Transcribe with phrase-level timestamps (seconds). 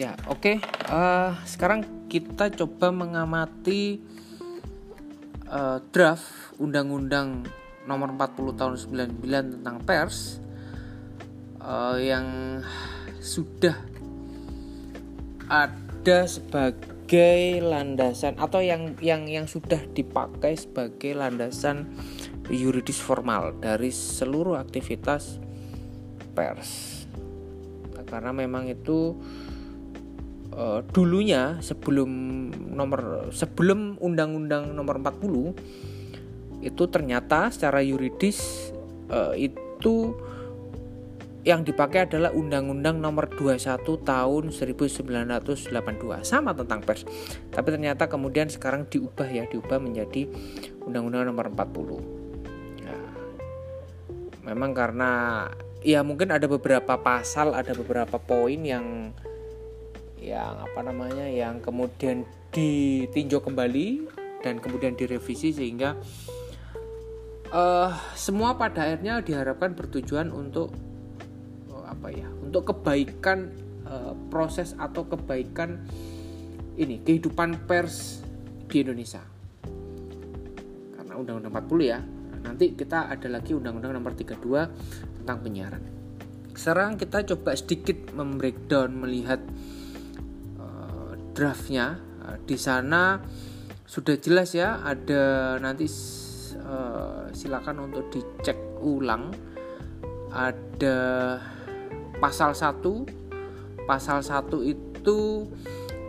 [0.00, 0.56] Ya, oke.
[0.56, 0.56] Okay.
[0.88, 4.00] Uh, sekarang kita coba mengamati
[5.44, 7.44] uh, draft Undang-Undang
[7.84, 8.74] Nomor 40 Tahun
[9.20, 10.40] 99 tentang pers
[11.60, 12.24] uh, yang
[13.20, 13.76] sudah
[15.52, 21.92] ada sebagai landasan atau yang yang yang sudah dipakai sebagai landasan
[22.48, 25.36] yuridis formal dari seluruh aktivitas
[26.32, 27.04] pers.
[28.08, 29.20] Karena memang itu
[30.92, 32.10] dulunya sebelum
[32.52, 38.70] nomor sebelum undang-undang nomor 40 itu ternyata secara yuridis
[39.08, 40.12] uh, itu
[41.40, 45.72] yang dipakai adalah Undang-Undang Nomor 21 Tahun 1982
[46.20, 47.08] sama tentang pers.
[47.48, 50.28] Tapi ternyata kemudian sekarang diubah ya, diubah menjadi
[50.84, 52.84] Undang-Undang Nomor 40.
[52.84, 53.08] Nah,
[54.52, 55.10] memang karena
[55.80, 59.16] ya mungkin ada beberapa pasal, ada beberapa poin yang
[60.20, 64.06] yang apa namanya, yang kemudian ditinjau kembali
[64.44, 65.96] dan kemudian direvisi sehingga
[67.52, 70.72] uh, semua pada akhirnya diharapkan bertujuan untuk
[71.90, 73.50] apa ya untuk kebaikan
[73.84, 75.82] uh, proses atau kebaikan
[76.78, 78.24] ini kehidupan pers
[78.70, 79.20] di Indonesia.
[80.96, 82.00] Karena undang-undang 40 ya.
[82.40, 85.82] Nanti kita ada lagi undang-undang nomor 32 tentang penyiaran.
[86.56, 89.44] Sekarang kita coba sedikit membreakdown melihat
[91.40, 91.96] draftnya.
[92.20, 93.16] Uh, di sana
[93.88, 95.88] sudah jelas ya ada nanti
[96.60, 99.32] uh, silakan untuk dicek ulang.
[100.30, 101.00] Ada
[102.20, 105.48] pasal 1 pasal 1 itu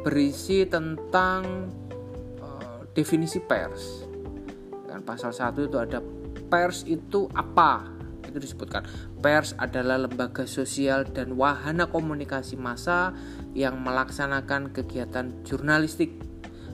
[0.04, 1.72] berisi tentang
[2.44, 4.06] uh, definisi pers.
[4.86, 6.04] Kan pasal 1 itu ada
[6.52, 7.88] pers itu apa?
[8.28, 8.86] Itu disebutkan.
[9.18, 13.16] Pers adalah lembaga sosial dan wahana komunikasi massa
[13.54, 16.14] yang melaksanakan kegiatan jurnalistik.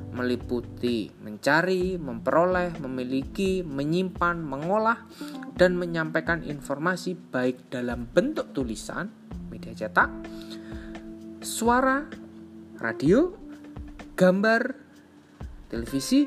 [0.07, 5.06] Meliputi mencari, memperoleh, memiliki, menyimpan, mengolah,
[5.53, 9.13] dan menyampaikan informasi baik dalam bentuk tulisan
[9.53, 10.09] media cetak,
[11.41, 12.06] suara,
[12.81, 13.34] radio,
[14.18, 14.74] gambar,
[15.69, 16.25] televisi,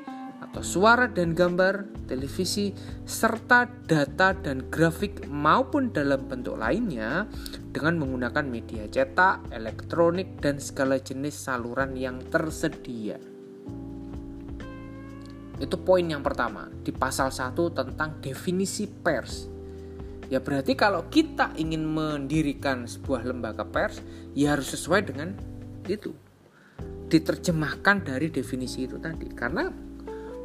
[0.50, 2.74] atau suara dan gambar, televisi,
[3.06, 7.30] serta data dan grafik maupun dalam bentuk lainnya
[7.70, 13.18] dengan menggunakan media cetak, elektronik, dan segala jenis saluran yang tersedia.
[15.60, 19.46] Itu poin yang pertama di pasal 1 tentang definisi pers.
[20.32, 24.00] Ya berarti kalau kita ingin mendirikan sebuah lembaga pers,
[24.32, 25.36] ya harus sesuai dengan
[25.84, 26.16] itu.
[27.10, 29.26] Diterjemahkan dari definisi itu tadi.
[29.34, 29.68] Karena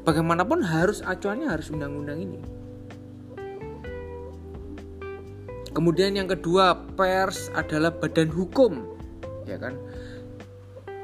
[0.03, 2.65] bagaimanapun harus acuannya harus undang-undang ini.
[5.75, 8.96] Kemudian yang kedua, pers adalah badan hukum,
[9.44, 9.75] ya kan?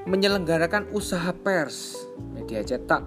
[0.08, 3.04] Menyelenggarakan usaha pers, media cetak,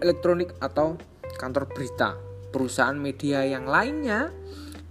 [0.00, 0.96] elektronik atau
[1.36, 2.16] kantor berita,
[2.48, 4.32] perusahaan media yang lainnya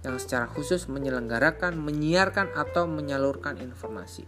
[0.02, 4.26] yang secara khusus menyelenggarakan, menyiarkan atau menyalurkan informasi.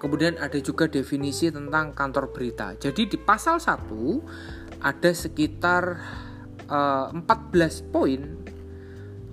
[0.00, 2.76] Kemudian ada juga definisi tentang kantor berita.
[2.76, 5.84] Jadi di pasal 1 ada sekitar
[6.68, 8.43] uh, eh, 14 poin.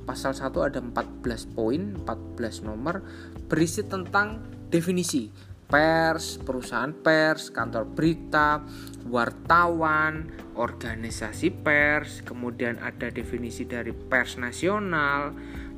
[0.04, 3.06] Pasal 1 ada 14 poin, 14 nomor
[3.48, 4.42] berisi tentang
[4.72, 8.60] definisi pers, perusahaan pers, kantor berita,
[9.08, 10.28] wartawan,
[10.60, 15.32] organisasi pers, kemudian ada definisi dari pers nasional,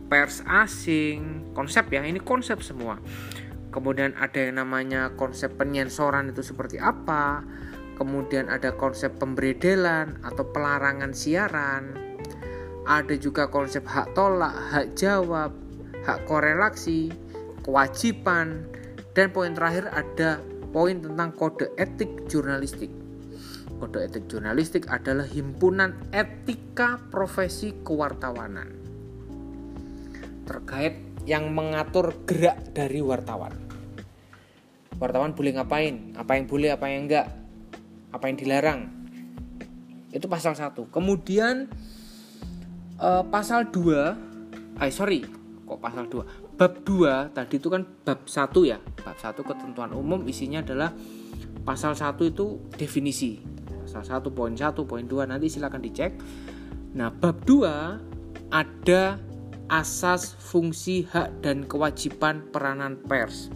[0.10, 2.98] pers asing, konsep ya, ini konsep semua.
[3.70, 7.46] Kemudian ada yang namanya konsep penyensoran itu seperti apa,
[7.98, 11.94] kemudian ada konsep pemberedelan atau pelarangan siaran,
[12.84, 15.56] ada juga konsep hak tolak, hak jawab,
[16.04, 17.12] hak korelasi,
[17.64, 18.68] kewajiban,
[19.16, 20.44] dan poin terakhir ada
[20.76, 22.92] poin tentang kode etik jurnalistik.
[23.80, 28.84] Kode etik jurnalistik adalah himpunan etika profesi kewartawanan
[30.44, 33.56] terkait yang mengatur gerak dari wartawan.
[35.00, 37.28] Wartawan boleh ngapain, apa yang boleh, apa yang enggak,
[38.12, 38.82] apa yang dilarang.
[40.14, 40.94] Itu pasal 1.
[40.94, 41.72] Kemudian
[43.04, 45.28] uh, pasal 2, ay sorry,
[45.68, 46.44] kok pasal 2?
[46.54, 48.78] bab 2 tadi itu kan bab 1 ya?
[48.80, 50.94] Bab 1 ketentuan umum isinya adalah
[51.66, 53.42] pasal 1 itu definisi.
[53.84, 56.14] Pasal 1 poin 1 poin 2 nanti silahkan dicek.
[56.94, 59.18] Nah bab 2 ada
[59.68, 63.50] asas fungsi hak dan kewajiban peranan pers.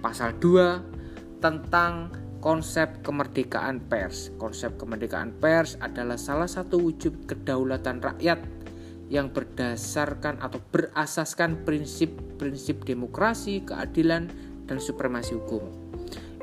[0.00, 2.08] Pasal 2 tentang
[2.44, 8.44] konsep kemerdekaan pers konsep kemerdekaan pers adalah salah satu wujud kedaulatan rakyat
[9.12, 14.32] yang berdasarkan atau berasaskan prinsip-prinsip demokrasi, keadilan,
[14.64, 15.64] dan supremasi hukum.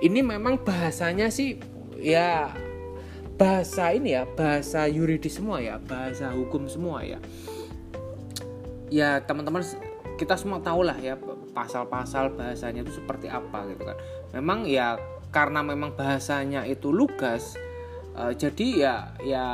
[0.02, 1.58] Ini memang bahasanya sih
[1.98, 2.54] ya
[3.38, 7.18] bahasa ini ya, bahasa yuridis semua ya, bahasa hukum semua ya.
[8.94, 9.66] Ya teman-teman
[10.16, 11.18] kita semua tahu lah ya
[11.52, 13.98] pasal-pasal bahasanya itu seperti apa gitu kan.
[14.38, 15.02] Memang ya
[15.32, 17.56] karena memang bahasanya itu lugas,
[18.20, 19.46] uh, jadi ya ya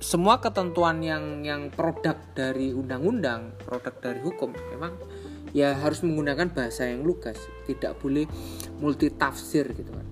[0.00, 4.96] semua ketentuan yang yang produk dari undang-undang, produk dari hukum memang
[5.52, 7.36] ya harus menggunakan bahasa yang lugas,
[7.68, 8.24] tidak boleh
[8.80, 10.06] multi tafsir gitu kan.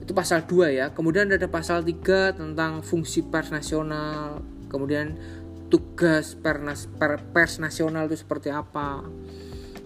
[0.00, 0.86] Itu pasal 2 ya.
[0.96, 4.40] Kemudian ada pasal 3 tentang fungsi pers nasional,
[4.72, 5.20] kemudian
[5.68, 6.88] tugas pers,
[7.36, 9.04] pers nasional itu seperti apa.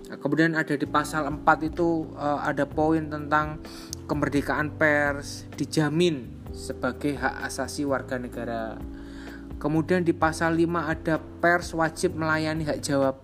[0.07, 3.59] Nah, kemudian ada di pasal 4 itu uh, ada poin tentang
[4.13, 8.77] kemerdekaan pers dijamin sebagai hak asasi warga negara
[9.63, 13.23] Kemudian di pasal 5 ada pers wajib melayani hak jawab.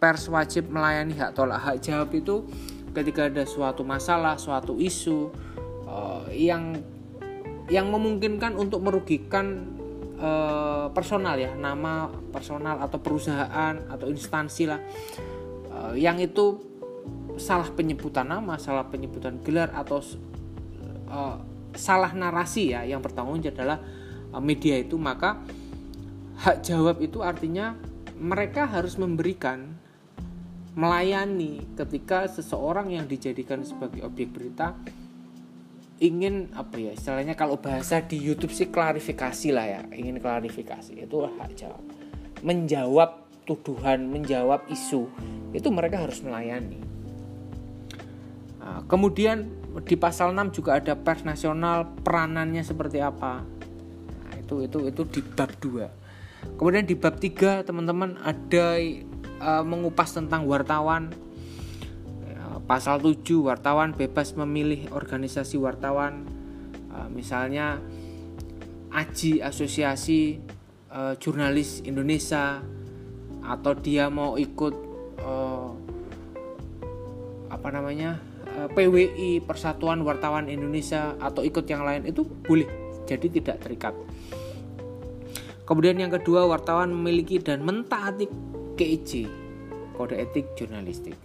[0.00, 1.60] Pers wajib melayani hak tolak.
[1.60, 2.48] Hak jawab itu
[2.96, 5.28] ketika ada suatu masalah, suatu isu
[5.84, 6.80] uh, yang
[7.68, 9.76] yang memungkinkan untuk merugikan
[10.16, 14.80] uh, personal ya, nama personal atau perusahaan atau instansi lah.
[15.68, 16.73] Uh, yang itu
[17.36, 20.00] salah penyebutan nama, salah penyebutan gelar atau
[21.10, 21.36] uh,
[21.74, 23.82] salah narasi ya yang bertanggung jawab adalah
[24.38, 25.42] media itu maka
[26.42, 27.78] hak jawab itu artinya
[28.18, 29.74] mereka harus memberikan
[30.74, 34.74] melayani ketika seseorang yang dijadikan sebagai objek berita
[36.02, 41.16] ingin apa ya istilahnya kalau bahasa di YouTube sih klarifikasi lah ya ingin klarifikasi itu
[41.38, 41.82] hak jawab.
[42.42, 45.06] Menjawab tuduhan menjawab isu
[45.54, 46.93] itu mereka harus melayani
[48.88, 49.50] kemudian
[49.84, 53.44] di pasal 6 juga ada pers nasional peranannya seperti apa
[54.24, 56.04] nah, itu itu itu di bab 2
[56.54, 58.78] Kemudian di bab 3 teman-teman ada
[59.40, 61.10] uh, mengupas tentang wartawan.
[62.22, 66.28] Uh, pasal 7 wartawan bebas memilih organisasi wartawan.
[66.92, 67.82] Uh, misalnya
[68.94, 70.38] AJI Asosiasi
[70.94, 72.62] uh, Jurnalis Indonesia
[73.44, 74.74] atau dia mau ikut
[75.26, 75.70] uh,
[77.50, 78.22] apa namanya?
[78.54, 82.70] Uh, PWI Persatuan Wartawan Indonesia atau ikut yang lain itu boleh.
[83.02, 83.94] Jadi tidak terikat.
[85.64, 88.30] Kemudian yang kedua, wartawan memiliki dan mentaati
[88.78, 89.26] KIJ,
[89.96, 91.16] kode etik jurnalistik.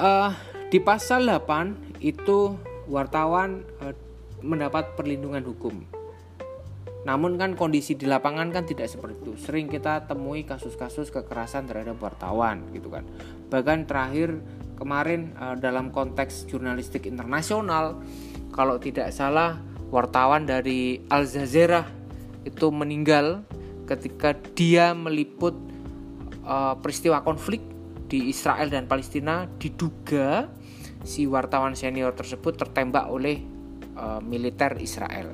[0.00, 0.34] Uh,
[0.72, 2.56] di pasal 8 itu
[2.88, 3.94] wartawan uh,
[4.42, 5.84] mendapat perlindungan hukum.
[7.02, 9.32] Namun kan kondisi di lapangan kan tidak seperti itu.
[9.34, 13.02] Sering kita temui kasus-kasus kekerasan terhadap wartawan gitu kan.
[13.50, 14.38] Bahkan terakhir
[14.82, 18.02] kemarin uh, dalam konteks jurnalistik internasional
[18.50, 19.62] kalau tidak salah
[19.94, 21.86] wartawan dari Al Jazeera
[22.42, 23.46] itu meninggal
[23.86, 25.54] ketika dia meliput
[26.42, 27.62] uh, peristiwa konflik
[28.10, 30.50] di Israel dan Palestina diduga
[31.06, 33.40] si wartawan senior tersebut tertembak oleh
[33.96, 35.32] uh, militer Israel.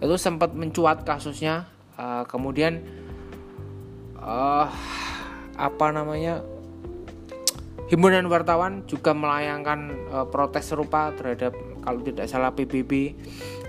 [0.00, 1.68] Itu sempat mencuat kasusnya,
[2.00, 2.80] uh, kemudian
[4.16, 4.66] uh,
[5.60, 6.40] apa namanya
[7.90, 9.80] himpunan wartawan juga melayangkan
[10.14, 11.52] uh, protes serupa terhadap
[11.82, 13.18] kalau tidak salah PBB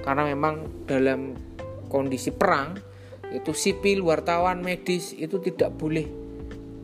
[0.05, 1.33] karena memang dalam
[1.89, 2.77] kondisi perang
[3.33, 6.05] itu sipil wartawan medis itu tidak boleh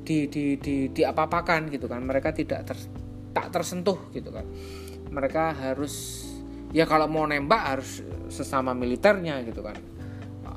[0.07, 1.99] di di di diapa-apakan gitu kan.
[2.01, 2.77] Mereka tidak ter,
[3.35, 4.47] tak tersentuh gitu kan.
[5.11, 6.25] Mereka harus
[6.71, 8.01] ya kalau mau nembak harus
[8.31, 9.75] sesama militernya gitu kan.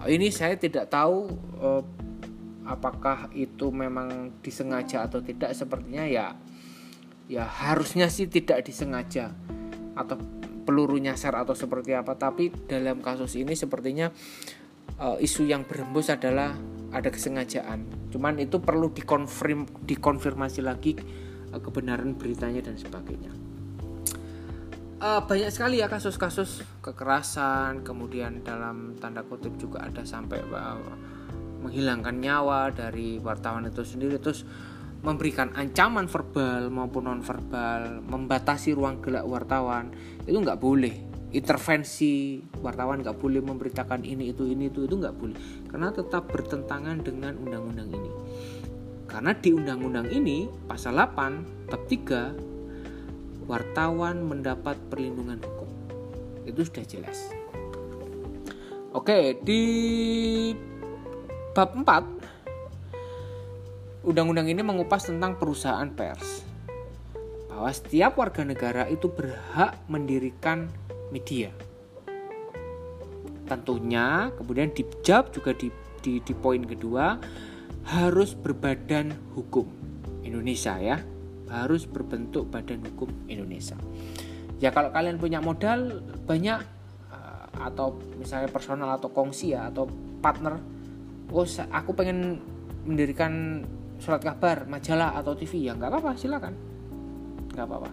[0.06, 1.28] Ini saya tidak tahu
[1.60, 1.82] eh,
[2.70, 5.50] apakah itu memang disengaja atau tidak.
[5.58, 6.30] Sepertinya ya
[7.30, 9.30] ya harusnya sih tidak disengaja
[9.94, 10.18] atau
[10.66, 14.10] peluru nyasar atau seperti apa tapi dalam kasus ini sepertinya
[14.99, 16.58] uh, isu yang berembus adalah
[16.90, 18.10] ada kesengajaan.
[18.10, 20.99] Cuman itu perlu dikonfirm dikonfirmasi lagi
[21.54, 23.30] uh, kebenaran beritanya dan sebagainya.
[25.00, 30.76] Uh, banyak sekali ya kasus-kasus kekerasan kemudian dalam tanda kutip juga ada sampai uh,
[31.64, 34.18] menghilangkan nyawa dari wartawan itu sendiri.
[34.18, 34.44] Terus
[35.00, 39.92] memberikan ancaman verbal maupun non verbal, membatasi ruang gerak wartawan
[40.28, 41.09] itu nggak boleh.
[41.30, 45.38] Intervensi wartawan nggak boleh memberitakan ini itu ini itu itu nggak boleh
[45.71, 48.11] karena tetap bertentangan dengan undang-undang ini.
[49.07, 55.71] Karena di undang-undang ini pasal 8 bab 3 wartawan mendapat perlindungan hukum.
[56.47, 57.19] Itu sudah jelas.
[58.90, 59.62] Oke, di
[61.54, 62.19] bab 4
[64.00, 66.45] Undang-undang ini mengupas tentang perusahaan pers.
[67.52, 70.73] Bahwa setiap warga negara itu berhak mendirikan
[71.12, 71.52] media.
[73.45, 75.69] Tentunya kemudian dijawab juga di,
[76.00, 77.19] di, di poin kedua
[77.90, 79.66] harus berbadan hukum
[80.23, 81.00] Indonesia ya
[81.50, 83.75] harus berbentuk badan hukum Indonesia
[84.62, 86.62] ya kalau kalian punya modal banyak
[87.11, 89.90] eh, atau misalnya personal atau kongsi ya atau
[90.23, 90.62] partner
[91.35, 92.38] oh aku pengen
[92.87, 93.64] mendirikan
[94.00, 96.57] surat kabar majalah atau TV ya nggak apa-apa silakan.
[97.52, 97.90] Nggak apa-apa.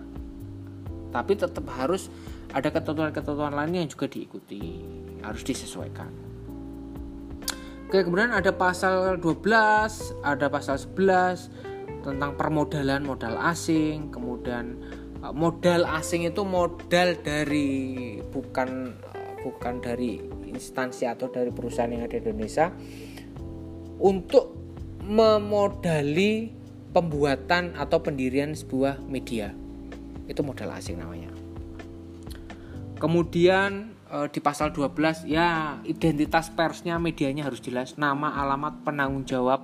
[1.12, 2.08] Tapi tetap harus
[2.56, 4.82] ada ketentuan-ketentuan lain yang juga diikuti
[5.22, 6.10] harus disesuaikan.
[7.88, 11.48] Oke, kemudian ada pasal 12, ada pasal 11
[12.04, 14.76] tentang permodalan modal asing, kemudian
[15.24, 22.04] eh, modal asing itu modal dari bukan eh, bukan dari instansi atau dari perusahaan yang
[22.04, 22.72] ada di Indonesia.
[24.04, 24.57] Untuk
[25.08, 26.52] memodali
[26.92, 29.56] pembuatan atau pendirian sebuah media.
[30.28, 31.32] Itu modal asing namanya.
[33.00, 39.64] Kemudian e, di pasal 12 ya identitas persnya medianya harus jelas, nama, alamat, penanggung jawab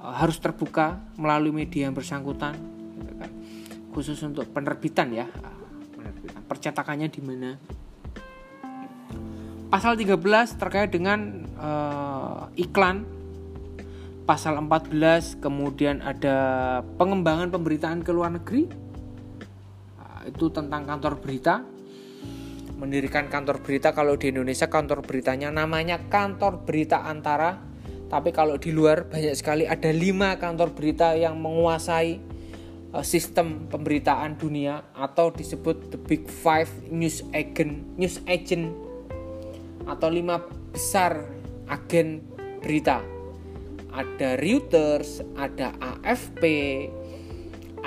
[0.00, 2.56] e, harus terbuka melalui media yang bersangkutan
[3.02, 3.30] gitu kan.
[3.92, 5.28] Khusus untuk penerbitan ya.
[6.46, 7.58] Percetakannya di mana?
[9.66, 10.16] Pasal 13
[10.56, 11.70] terkait dengan e,
[12.62, 13.15] iklan
[14.26, 18.66] pasal 14 kemudian ada pengembangan pemberitaan ke luar negeri.
[20.26, 21.62] Itu tentang kantor berita.
[22.76, 27.56] Mendirikan kantor berita kalau di Indonesia kantor beritanya namanya kantor berita antara
[28.06, 32.20] tapi kalau di luar banyak sekali ada lima kantor berita yang menguasai
[32.92, 38.70] uh, sistem pemberitaan dunia atau disebut the big five news agent news agent
[39.88, 40.38] atau lima
[40.70, 41.26] besar
[41.66, 42.22] agen
[42.62, 43.15] berita
[43.96, 46.44] ada Reuters ada AFP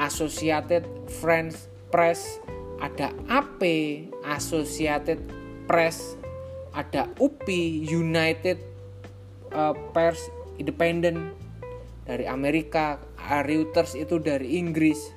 [0.01, 0.83] Associated
[1.21, 2.41] French Press
[2.81, 3.61] ada AP
[4.25, 5.21] Associated
[5.69, 6.17] Press
[6.73, 8.57] ada UPI United
[9.53, 10.17] uh, Press
[10.57, 11.37] Independent
[12.09, 12.97] dari Amerika
[13.45, 15.13] Reuters itu dari Inggris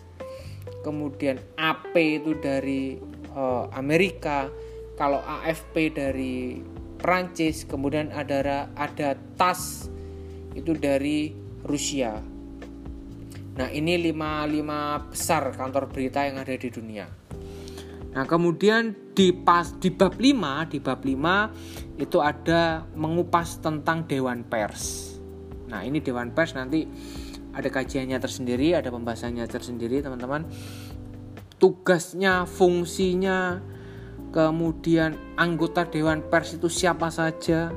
[0.84, 3.00] kemudian AP itu dari
[3.32, 4.52] uh, Amerika
[5.00, 6.60] kalau AFP dari
[7.00, 9.91] Prancis kemudian ada ada TAS
[10.52, 11.32] itu dari
[11.64, 12.16] Rusia
[13.52, 17.22] nah ini lima lima besar kantor berita yang ada di dunia
[18.12, 24.44] Nah, kemudian di pas di bab 5, di bab 5 itu ada mengupas tentang dewan
[24.44, 25.16] pers.
[25.72, 26.84] Nah, ini dewan pers nanti
[27.56, 30.44] ada kajiannya tersendiri, ada pembahasannya tersendiri, teman-teman.
[31.56, 33.64] Tugasnya, fungsinya,
[34.28, 37.72] kemudian anggota dewan pers itu siapa saja,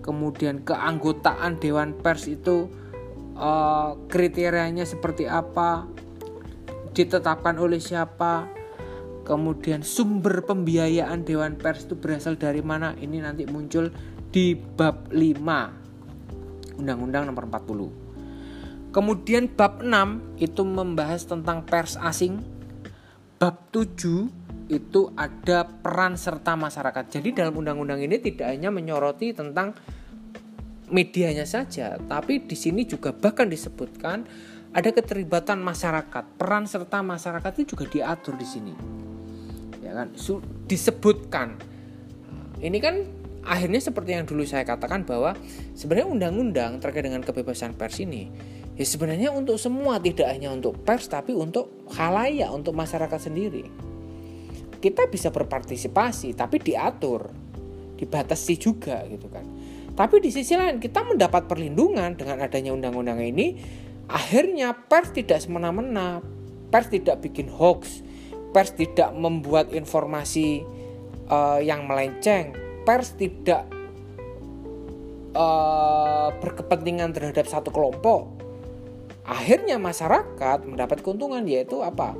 [0.00, 2.68] kemudian keanggotaan dewan pers itu
[3.36, 5.88] uh, kriterianya seperti apa,
[6.92, 8.50] ditetapkan oleh siapa,
[9.24, 13.92] kemudian sumber pembiayaan Dewan Pers itu berasal dari mana ini nanti muncul
[14.30, 22.42] di bab 5 Undang-Undang nomor 40 kemudian bab 6 itu membahas tentang pers asing.
[23.40, 24.28] Bab 7
[24.70, 27.18] itu ada peran serta masyarakat.
[27.18, 29.74] Jadi dalam undang-undang ini tidak hanya menyoroti tentang
[30.90, 34.26] medianya saja tapi di sini juga bahkan disebutkan
[34.70, 36.38] ada keterlibatan masyarakat.
[36.38, 38.74] Peran serta masyarakat itu juga diatur di sini.
[39.82, 40.14] Ya kan?
[40.70, 41.58] Disebutkan.
[42.62, 42.94] Ini kan
[43.42, 45.34] akhirnya seperti yang dulu saya katakan bahwa
[45.74, 48.28] sebenarnya undang-undang terkait dengan kebebasan pers ini
[48.76, 53.68] ya sebenarnya untuk semua tidak hanya untuk pers tapi untuk halayak untuk masyarakat sendiri
[54.80, 57.28] kita bisa berpartisipasi tapi diatur
[58.00, 59.44] dibatasi juga gitu kan
[59.92, 63.60] tapi di sisi lain kita mendapat perlindungan dengan adanya undang-undang ini
[64.08, 66.24] akhirnya pers tidak semena-mena
[66.72, 68.00] pers tidak bikin hoax
[68.50, 70.66] pers tidak membuat informasi
[71.30, 73.64] uh, yang melenceng, pers tidak
[75.32, 78.42] uh, berkepentingan terhadap satu kelompok.
[79.22, 82.18] Akhirnya masyarakat mendapat keuntungan yaitu apa?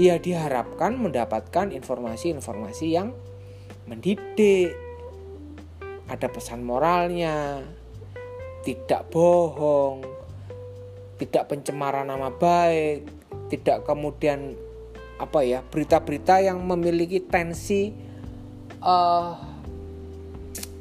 [0.00, 3.12] Ya diharapkan mendapatkan informasi-informasi yang
[3.84, 4.72] mendidik,
[6.08, 7.60] ada pesan moralnya,
[8.64, 10.00] tidak bohong,
[11.20, 13.04] tidak pencemaran nama baik,
[13.52, 14.56] tidak kemudian
[15.20, 17.92] apa ya berita-berita yang memiliki tensi
[18.80, 19.36] uh,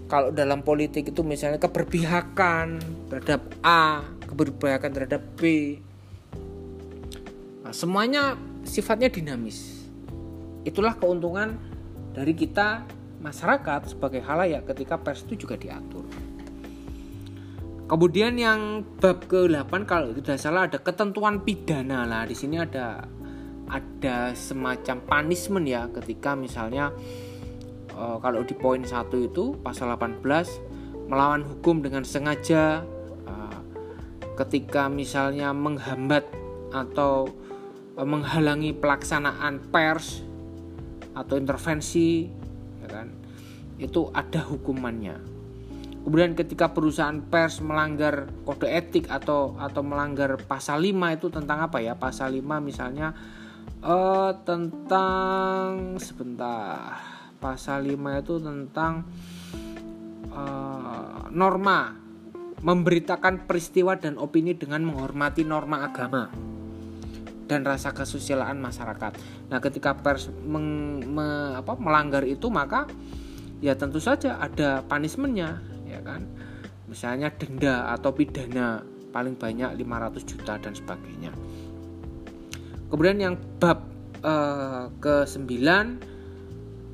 [0.07, 2.79] kalau dalam politik itu misalnya keberpihakan
[3.11, 5.75] terhadap A, keberpihakan terhadap B.
[7.61, 8.33] Nah, semuanya
[8.69, 9.89] sifatnya dinamis.
[10.61, 11.57] Itulah keuntungan
[12.13, 12.85] dari kita
[13.19, 16.05] masyarakat sebagai halayak ketika pers itu juga diatur.
[17.89, 22.29] Kemudian yang bab ke-8 kalau tidak salah ada ketentuan pidana lah.
[22.29, 23.01] Di sini ada
[23.65, 26.93] ada semacam punishment ya ketika misalnya
[27.93, 30.21] uh, kalau di poin satu itu pasal 18
[31.09, 32.85] melawan hukum dengan sengaja
[33.25, 33.59] uh,
[34.37, 36.25] ketika misalnya menghambat
[36.69, 37.48] atau e,
[38.03, 40.23] menghalangi pelaksanaan pers
[41.15, 42.27] atau intervensi
[42.83, 43.07] ya kan?
[43.79, 45.39] Itu ada hukumannya.
[45.99, 51.83] Kemudian ketika perusahaan pers melanggar kode etik atau atau melanggar pasal 5 itu tentang apa
[51.83, 51.93] ya?
[51.99, 53.11] Pasal 5 misalnya
[53.83, 56.99] uh, tentang sebentar
[57.39, 58.93] pasal 5 itu tentang
[60.31, 61.95] uh, norma
[62.59, 66.48] memberitakan peristiwa dan opini dengan menghormati norma agama
[67.49, 69.17] dan rasa kesusilaan masyarakat.
[69.49, 72.85] Nah, ketika pers meng, me, apa, melanggar itu maka
[73.57, 75.57] ya tentu saja ada punishmentnya,
[75.89, 76.29] ya kan?
[76.85, 81.33] Misalnya denda atau pidana paling banyak 500 juta dan sebagainya.
[82.93, 83.81] Kemudian yang bab
[84.21, 85.49] uh, ke-9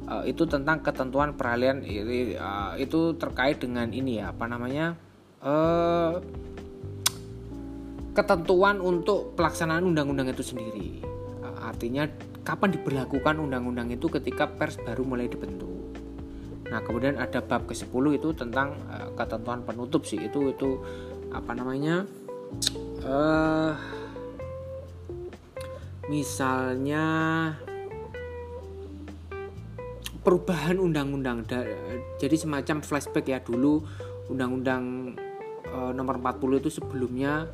[0.08, 4.96] uh, itu tentang ketentuan peralihan uh, itu terkait dengan ini ya, apa namanya?
[5.46, 6.12] eh,
[8.16, 11.04] ketentuan untuk pelaksanaan undang-undang itu sendiri.
[11.44, 12.08] Eh, artinya
[12.48, 15.68] kapan diberlakukan undang-undang itu ketika pers baru mulai dibentuk.
[16.72, 20.18] Nah, kemudian ada bab ke-10 itu tentang uh, ketentuan penutup sih.
[20.18, 20.82] Itu itu
[21.30, 22.10] apa namanya?
[23.06, 23.78] Uh,
[26.10, 27.06] misalnya
[30.26, 31.46] perubahan undang-undang.
[32.18, 33.86] Jadi semacam flashback ya dulu
[34.26, 35.14] undang-undang
[35.70, 37.46] e, nomor 40 itu sebelumnya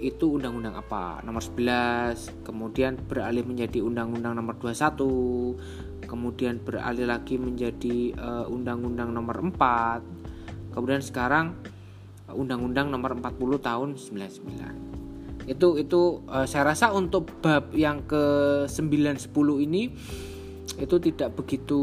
[0.00, 1.20] itu undang-undang apa?
[1.22, 9.44] Nomor 11, kemudian beralih menjadi undang-undang nomor 21, kemudian beralih lagi menjadi eh, undang-undang nomor
[9.44, 10.72] 4.
[10.72, 11.60] Kemudian sekarang
[12.26, 14.90] eh, undang-undang nomor 40 tahun 99.
[15.50, 18.22] Itu itu e, saya rasa untuk bab yang ke
[18.70, 19.90] 9 10 ini
[20.78, 21.80] itu tidak begitu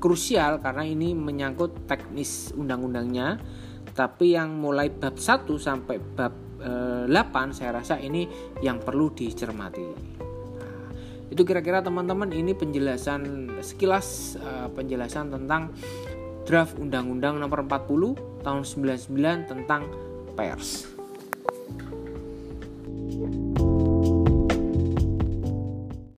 [0.00, 3.36] krusial karena ini menyangkut teknis undang-undangnya
[3.92, 8.28] tapi yang mulai bab 1 sampai bab 8 saya rasa ini
[8.60, 9.86] yang perlu dicermati.
[10.60, 10.88] Nah,
[11.32, 15.72] itu kira-kira teman-teman ini penjelasan sekilas e, penjelasan tentang
[16.44, 19.82] draft undang-undang nomor 40 tahun 99 tentang
[20.34, 20.91] pers